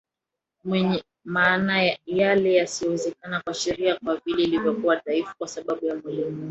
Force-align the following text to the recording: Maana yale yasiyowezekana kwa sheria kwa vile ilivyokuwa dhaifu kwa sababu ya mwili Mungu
Maana 1.23 1.93
yale 2.05 2.55
yasiyowezekana 2.55 3.41
kwa 3.41 3.53
sheria 3.53 3.95
kwa 3.95 4.15
vile 4.15 4.43
ilivyokuwa 4.43 4.95
dhaifu 4.95 5.35
kwa 5.37 5.47
sababu 5.47 5.85
ya 5.85 5.95
mwili 5.95 6.23
Mungu 6.23 6.39